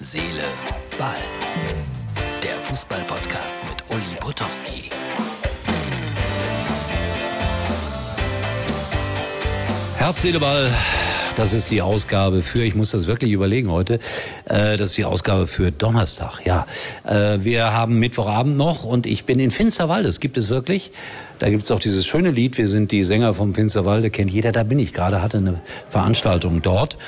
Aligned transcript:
Seele, 0.00 0.44
Ball. 0.96 1.16
Der 2.40 2.56
Fußball-Podcast 2.60 3.58
mit 3.68 3.96
Uli 3.96 4.16
Potowski. 4.20 4.90
Herz, 9.96 10.22
Seele, 10.22 10.38
Ball. 10.38 10.70
Das 11.36 11.52
ist 11.52 11.72
die 11.72 11.82
Ausgabe 11.82 12.44
für, 12.44 12.62
ich 12.62 12.76
muss 12.76 12.92
das 12.92 13.08
wirklich 13.08 13.32
überlegen 13.32 13.72
heute, 13.72 14.00
äh, 14.44 14.76
das 14.76 14.90
ist 14.90 14.98
die 14.98 15.04
Ausgabe 15.04 15.48
für 15.48 15.72
Donnerstag. 15.72 16.44
Ja, 16.44 16.66
äh, 17.04 17.38
wir 17.40 17.72
haben 17.72 17.98
Mittwochabend 17.98 18.56
noch 18.56 18.84
und 18.84 19.04
ich 19.04 19.24
bin 19.24 19.40
in 19.40 19.50
Finsterwalde. 19.50 20.08
Das 20.08 20.20
gibt 20.20 20.36
es 20.36 20.48
wirklich. 20.48 20.92
Da 21.40 21.50
gibt 21.50 21.64
es 21.64 21.70
auch 21.72 21.78
dieses 21.80 22.06
schöne 22.06 22.30
Lied, 22.30 22.58
wir 22.58 22.68
sind 22.68 22.92
die 22.92 23.02
Sänger 23.04 23.34
vom 23.34 23.54
Finsterwalde, 23.54 24.10
kennt 24.10 24.30
jeder, 24.30 24.50
da 24.52 24.62
bin 24.62 24.78
ich 24.78 24.92
gerade, 24.92 25.22
hatte 25.22 25.38
eine 25.38 25.60
Veranstaltung 25.88 26.62
dort. 26.62 26.98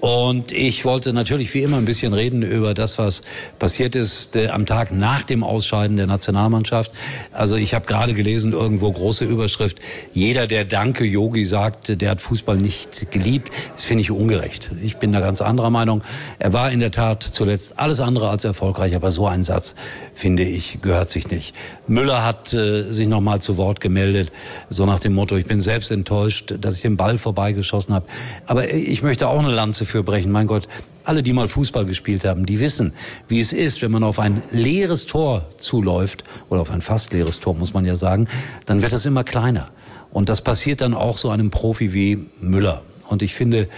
Und 0.00 0.50
ich 0.50 0.86
wollte 0.86 1.12
natürlich 1.12 1.52
wie 1.52 1.62
immer 1.62 1.76
ein 1.76 1.84
bisschen 1.84 2.14
reden 2.14 2.42
über 2.42 2.72
das, 2.72 2.98
was 2.98 3.22
passiert 3.58 3.94
ist 3.94 4.34
äh, 4.34 4.48
am 4.48 4.64
Tag 4.64 4.92
nach 4.92 5.24
dem 5.24 5.44
Ausscheiden 5.44 5.98
der 5.98 6.06
Nationalmannschaft. 6.06 6.90
Also 7.32 7.56
ich 7.56 7.74
habe 7.74 7.86
gerade 7.86 8.14
gelesen, 8.14 8.52
irgendwo 8.52 8.90
große 8.90 9.26
Überschrift, 9.26 9.78
jeder, 10.14 10.46
der 10.46 10.64
Danke 10.64 11.04
Yogi 11.04 11.44
sagt, 11.44 12.00
der 12.00 12.10
hat 12.10 12.22
Fußball 12.22 12.56
nicht 12.56 13.10
geliebt. 13.10 13.52
Das 13.74 13.84
finde 13.84 14.00
ich 14.02 14.10
ungerecht. 14.10 14.70
Ich 14.82 14.96
bin 14.96 15.12
da 15.12 15.20
ganz 15.20 15.42
anderer 15.42 15.70
Meinung. 15.70 16.02
Er 16.38 16.54
war 16.54 16.70
in 16.70 16.80
der 16.80 16.92
Tat 16.92 17.22
zuletzt 17.22 17.78
alles 17.78 18.00
andere 18.00 18.30
als 18.30 18.44
erfolgreich, 18.44 18.94
aber 18.94 19.12
so 19.12 19.26
ein 19.26 19.42
Satz, 19.42 19.74
finde 20.14 20.44
ich, 20.44 20.80
gehört 20.80 21.10
sich 21.10 21.30
nicht. 21.30 21.54
Müller 21.86 22.24
hat 22.24 22.54
äh, 22.54 22.90
sich 22.90 23.08
nochmal 23.08 23.42
zu 23.42 23.58
Wort 23.58 23.80
gemeldet, 23.80 24.32
so 24.70 24.86
nach 24.86 25.00
dem 25.00 25.12
Motto, 25.12 25.36
ich 25.36 25.44
bin 25.44 25.60
selbst 25.60 25.90
enttäuscht, 25.90 26.54
dass 26.58 26.76
ich 26.76 26.82
den 26.82 26.96
Ball 26.96 27.18
vorbeigeschossen 27.18 27.94
habe. 27.94 28.06
Aber 28.46 28.72
ich 28.72 29.02
möchte 29.02 29.28
auch 29.28 29.38
eine 29.38 29.50
Lanze 29.50 29.84
für 29.90 30.02
brechen. 30.02 30.32
Mein 30.32 30.46
Gott, 30.46 30.68
alle, 31.04 31.22
die 31.22 31.32
mal 31.32 31.48
Fußball 31.48 31.84
gespielt 31.84 32.24
haben, 32.24 32.46
die 32.46 32.60
wissen, 32.60 32.92
wie 33.28 33.40
es 33.40 33.52
ist, 33.52 33.82
wenn 33.82 33.90
man 33.90 34.04
auf 34.04 34.18
ein 34.18 34.42
leeres 34.50 35.06
Tor 35.06 35.46
zuläuft, 35.58 36.24
oder 36.48 36.60
auf 36.60 36.70
ein 36.70 36.82
fast 36.82 37.12
leeres 37.12 37.40
Tor, 37.40 37.54
muss 37.54 37.74
man 37.74 37.84
ja 37.84 37.96
sagen, 37.96 38.28
dann 38.66 38.82
wird 38.82 38.92
es 38.92 39.06
immer 39.06 39.24
kleiner. 39.24 39.68
Und 40.12 40.28
das 40.28 40.40
passiert 40.40 40.80
dann 40.80 40.94
auch 40.94 41.18
so 41.18 41.30
einem 41.30 41.50
Profi 41.50 41.92
wie 41.94 42.26
Müller. 42.40 42.82
Und 43.08 43.22
ich 43.22 43.34
finde, 43.34 43.68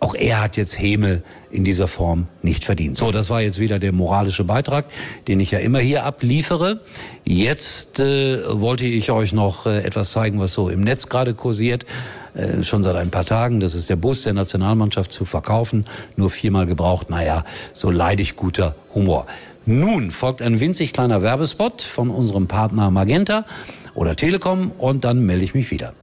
auch 0.00 0.14
er 0.14 0.42
hat 0.42 0.56
jetzt 0.56 0.78
Häme 0.78 1.22
in 1.50 1.64
dieser 1.64 1.88
Form 1.88 2.26
nicht 2.42 2.64
verdient. 2.64 2.96
So, 2.96 3.12
das 3.12 3.30
war 3.30 3.40
jetzt 3.40 3.58
wieder 3.58 3.78
der 3.78 3.92
moralische 3.92 4.44
Beitrag, 4.44 4.86
den 5.28 5.40
ich 5.40 5.50
ja 5.50 5.60
immer 5.60 5.78
hier 5.78 6.04
abliefere. 6.04 6.80
Jetzt 7.24 8.00
äh, 8.00 8.40
wollte 8.60 8.86
ich 8.86 9.10
euch 9.10 9.32
noch 9.32 9.66
äh, 9.66 9.82
etwas 9.82 10.12
zeigen, 10.12 10.40
was 10.40 10.52
so 10.52 10.68
im 10.68 10.80
Netz 10.80 11.08
gerade 11.08 11.34
kursiert. 11.34 11.86
Äh, 12.34 12.62
schon 12.62 12.82
seit 12.82 12.96
ein 12.96 13.10
paar 13.10 13.24
Tagen. 13.24 13.60
Das 13.60 13.74
ist 13.74 13.88
der 13.88 13.96
Bus 13.96 14.22
der 14.22 14.34
Nationalmannschaft 14.34 15.12
zu 15.12 15.24
verkaufen. 15.24 15.84
Nur 16.16 16.30
viermal 16.30 16.66
gebraucht. 16.66 17.08
Naja, 17.10 17.44
so 17.72 17.90
leidig 17.90 18.36
guter 18.36 18.74
Humor. 18.94 19.26
Nun 19.66 20.10
folgt 20.10 20.42
ein 20.42 20.60
winzig 20.60 20.92
kleiner 20.92 21.22
Werbespot 21.22 21.80
von 21.80 22.10
unserem 22.10 22.48
Partner 22.48 22.90
Magenta 22.90 23.46
oder 23.94 24.14
Telekom 24.16 24.72
und 24.76 25.04
dann 25.04 25.24
melde 25.24 25.44
ich 25.44 25.54
mich 25.54 25.70
wieder. 25.70 25.94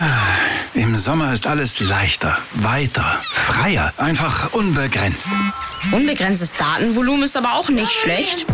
Im 0.74 0.96
Sommer 0.96 1.34
ist 1.34 1.48
alles 1.48 1.82
leichter, 1.82 2.38
weiter, 2.54 3.22
freier, 3.30 3.94
einfach 3.98 4.54
unbegrenzt. 4.54 5.28
Unbegrenztes 5.92 6.54
Datenvolumen 6.54 7.24
ist 7.24 7.36
aber 7.36 7.56
auch 7.56 7.68
nicht 7.68 7.92
schlecht. 7.92 8.46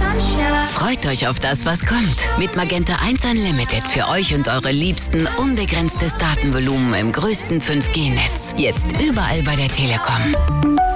Freut 0.73 1.06
euch 1.06 1.28
auf 1.28 1.40
das, 1.40 1.66
was 1.66 1.86
kommt. 1.86 2.18
Mit 2.40 2.56
Magenta 2.56 2.95
1 3.06 3.23
Unlimited 3.26 3.88
für 3.88 4.08
euch 4.08 4.34
und 4.34 4.48
eure 4.48 4.72
Liebsten 4.72 5.28
unbegrenztes 5.38 6.16
Datenvolumen 6.18 6.95
im 6.95 7.12
größten 7.12 7.62
5G-Netz. 7.62 8.56
Jetzt 8.58 9.00
überall 9.00 9.44
bei 9.44 9.56
der 9.56 9.70
Telekom. 9.70 10.87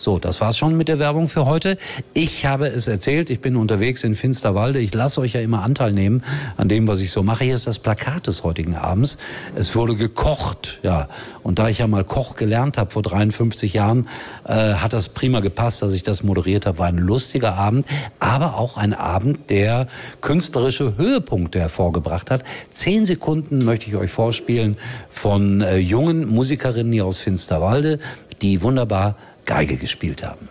So, 0.00 0.18
das 0.18 0.40
war's 0.40 0.56
schon 0.56 0.78
mit 0.78 0.88
der 0.88 0.98
Werbung 0.98 1.28
für 1.28 1.44
heute. 1.44 1.76
Ich 2.14 2.46
habe 2.46 2.68
es 2.68 2.88
erzählt, 2.88 3.28
ich 3.28 3.42
bin 3.42 3.54
unterwegs 3.54 4.02
in 4.02 4.14
Finsterwalde. 4.14 4.78
Ich 4.78 4.94
lasse 4.94 5.20
euch 5.20 5.34
ja 5.34 5.42
immer 5.42 5.62
Anteil 5.62 5.92
nehmen 5.92 6.22
an 6.56 6.70
dem, 6.70 6.88
was 6.88 7.00
ich 7.00 7.10
so 7.10 7.22
mache. 7.22 7.44
Hier 7.44 7.54
ist 7.54 7.66
das 7.66 7.78
Plakat 7.78 8.26
des 8.26 8.42
heutigen 8.42 8.76
Abends. 8.76 9.18
Es 9.56 9.76
wurde 9.76 9.96
gekocht, 9.96 10.80
ja. 10.82 11.10
Und 11.42 11.58
da 11.58 11.68
ich 11.68 11.80
ja 11.80 11.86
mal 11.86 12.02
Koch 12.02 12.36
gelernt 12.36 12.78
habe 12.78 12.90
vor 12.90 13.02
53 13.02 13.74
Jahren, 13.74 14.08
äh, 14.44 14.72
hat 14.72 14.94
das 14.94 15.10
prima 15.10 15.40
gepasst, 15.40 15.82
dass 15.82 15.92
ich 15.92 16.02
das 16.02 16.22
moderiert 16.22 16.64
habe. 16.64 16.78
War 16.78 16.86
ein 16.86 16.96
lustiger 16.96 17.56
Abend, 17.56 17.84
aber 18.20 18.56
auch 18.56 18.78
ein 18.78 18.94
Abend, 18.94 19.50
der 19.50 19.86
künstlerische 20.22 20.96
Höhepunkte 20.96 21.60
hervorgebracht 21.60 22.30
hat. 22.30 22.42
Zehn 22.70 23.04
Sekunden 23.04 23.66
möchte 23.66 23.90
ich 23.90 23.96
euch 23.96 24.10
vorspielen 24.10 24.78
von 25.10 25.60
äh, 25.60 25.76
jungen 25.76 26.26
Musikerinnen 26.26 26.90
hier 26.90 27.04
aus 27.04 27.18
Finsterwalde, 27.18 27.98
die 28.40 28.62
wunderbar 28.62 29.16
Geige 29.44 29.76
gespielt 29.76 30.24
haben. 30.24 30.48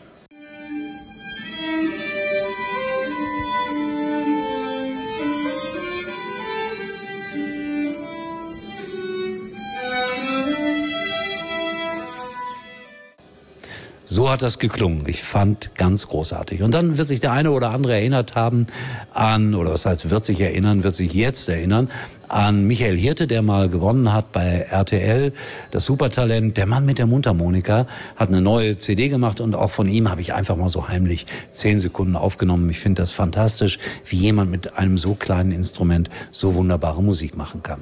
So 14.12 14.28
hat 14.32 14.42
das 14.42 14.58
geklungen. 14.58 15.04
Ich 15.06 15.22
fand 15.22 15.76
ganz 15.76 16.08
großartig. 16.08 16.64
Und 16.64 16.74
dann 16.74 16.98
wird 16.98 17.08
sich 17.08 17.20
der 17.20 17.32
eine 17.32 17.52
oder 17.52 17.70
andere 17.70 17.94
erinnert 17.94 18.34
haben 18.34 18.66
an, 19.14 19.54
oder 19.54 19.74
was 19.74 19.86
heißt, 19.86 20.10
wird 20.10 20.26
sich 20.26 20.42
erinnern, 20.42 20.84
wird 20.84 20.96
sich 20.96 21.14
jetzt 21.14 21.48
erinnern 21.48 21.92
an 22.28 22.66
Michael 22.66 22.98
Hirte, 22.98 23.28
der 23.28 23.44
mal 23.44 23.70
gewonnen 23.70 24.12
hat 24.12 24.32
bei 24.32 24.66
RTL, 24.72 25.32
das 25.70 25.86
Supertalent. 25.86 26.58
Der 26.58 26.66
Mann 26.66 26.88
mit 26.88 26.98
der 26.98 27.06
Mundharmonika 27.06 27.86
hat 28.16 28.30
eine 28.30 28.42
neue 28.42 28.78
CD 28.78 29.10
gemacht 29.10 29.42
und 29.42 29.54
auch 29.54 29.70
von 29.70 29.88
ihm 29.88 30.10
habe 30.10 30.22
ich 30.22 30.34
einfach 30.34 30.56
mal 30.56 30.70
so 30.70 30.88
heimlich 30.88 31.28
zehn 31.52 31.78
Sekunden 31.78 32.16
aufgenommen. 32.16 32.68
Ich 32.72 32.80
finde 32.80 33.04
das 33.04 33.12
fantastisch, 33.12 33.78
wie 34.08 34.18
jemand 34.18 34.50
mit 34.50 34.76
einem 34.76 34.98
so 34.98 35.14
kleinen 35.14 35.52
Instrument 35.52 36.10
so 36.32 36.56
wunderbare 36.56 37.04
Musik 37.04 37.38
machen 37.38 37.62
kann. 37.62 37.82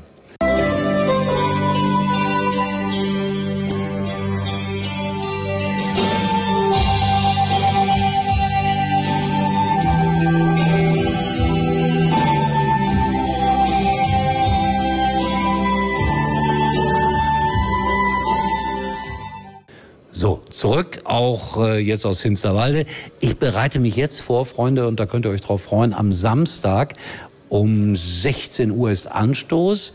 So, 20.20 20.42
zurück 20.50 21.02
auch 21.04 21.64
äh, 21.64 21.78
jetzt 21.78 22.04
aus 22.04 22.22
Finsterwalde. 22.22 22.88
Ich 23.20 23.38
bereite 23.38 23.80
mich 23.80 23.96
jetzt 23.96 24.20
vor, 24.20 24.48
Freunde, 24.48 24.88
und 24.88 25.00
da 25.00 25.06
könnt 25.06 25.28
ihr 25.28 25.30
euch 25.30 25.42
drauf 25.42 25.62
freuen. 25.62 25.94
Am 25.94 26.12
Samstag 26.12 26.96
um 27.50 27.96
16 27.96 28.72
Uhr 28.72 28.90
ist 28.90 29.06
Anstoß 29.12 29.94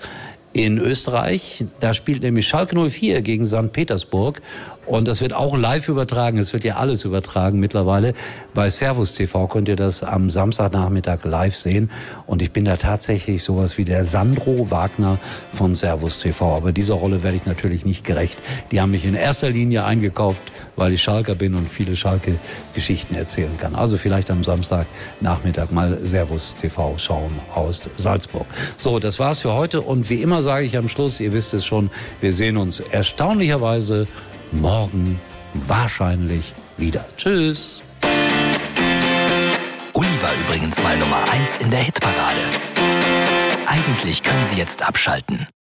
in 0.52 0.78
Österreich. 0.78 1.64
Da 1.80 1.92
spielt 1.92 2.22
nämlich 2.22 2.46
Schalke 2.46 2.76
04 2.88 3.20
gegen 3.22 3.44
St. 3.44 3.72
Petersburg. 3.72 4.40
Und 4.84 5.06
das 5.06 5.20
wird 5.20 5.32
auch 5.32 5.56
live 5.56 5.88
übertragen. 5.88 6.38
Es 6.38 6.52
wird 6.52 6.64
ja 6.64 6.76
alles 6.76 7.04
übertragen 7.04 7.60
mittlerweile. 7.60 8.14
Bei 8.52 8.68
Servus 8.68 9.14
TV 9.14 9.46
könnt 9.46 9.68
ihr 9.68 9.76
das 9.76 10.02
am 10.02 10.28
Samstagnachmittag 10.28 11.24
live 11.24 11.56
sehen. 11.56 11.90
Und 12.26 12.42
ich 12.42 12.50
bin 12.50 12.64
da 12.64 12.76
tatsächlich 12.76 13.44
sowas 13.44 13.78
wie 13.78 13.84
der 13.84 14.02
Sandro 14.02 14.70
Wagner 14.70 15.18
von 15.52 15.76
Servus 15.76 16.18
TV. 16.18 16.56
Aber 16.56 16.72
dieser 16.72 16.94
Rolle 16.94 17.22
werde 17.22 17.36
ich 17.36 17.46
natürlich 17.46 17.84
nicht 17.84 18.04
gerecht. 18.04 18.38
Die 18.72 18.80
haben 18.80 18.90
mich 18.90 19.04
in 19.04 19.14
erster 19.14 19.50
Linie 19.50 19.84
eingekauft, 19.84 20.42
weil 20.74 20.92
ich 20.92 21.02
Schalker 21.02 21.36
bin 21.36 21.54
und 21.54 21.68
viele 21.68 21.94
Schalke-Geschichten 21.94 23.14
erzählen 23.14 23.56
kann. 23.58 23.76
Also 23.76 23.96
vielleicht 23.96 24.32
am 24.32 24.42
Samstagnachmittag 24.42 25.70
mal 25.70 25.98
Servus 26.02 26.56
TV 26.56 26.94
schauen 26.98 27.38
aus 27.54 27.88
Salzburg. 27.96 28.46
So, 28.78 28.98
das 28.98 29.20
war's 29.20 29.38
für 29.38 29.52
heute. 29.52 29.80
Und 29.80 30.10
wie 30.10 30.22
immer 30.22 30.42
sage 30.42 30.66
ich 30.66 30.76
am 30.76 30.88
Schluss, 30.88 31.20
ihr 31.20 31.32
wisst 31.32 31.54
es 31.54 31.64
schon, 31.64 31.90
wir 32.20 32.32
sehen 32.32 32.56
uns 32.56 32.80
erstaunlicherweise 32.80 34.08
morgen 34.52 35.20
wahrscheinlich 35.54 36.54
wieder. 36.76 37.04
Tschüss. 37.16 37.82
Uli 39.92 40.22
war 40.22 40.32
übrigens 40.44 40.80
mal 40.82 40.96
Nummer 40.96 41.22
1 41.30 41.58
in 41.58 41.70
der 41.70 41.80
Hitparade. 41.80 42.40
Eigentlich 43.66 44.22
können 44.22 44.46
Sie 44.46 44.56
jetzt 44.56 44.86
abschalten. 44.86 45.46